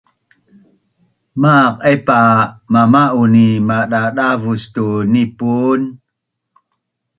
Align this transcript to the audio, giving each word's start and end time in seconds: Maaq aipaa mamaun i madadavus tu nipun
Maaq 1.41 1.73
aipaa 1.89 2.31
mamaun 2.71 3.33
i 3.45 3.47
madadavus 3.67 4.63
tu 4.73 4.85
nipun 5.11 5.81